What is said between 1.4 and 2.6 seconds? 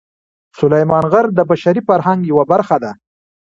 بشري فرهنګ یوه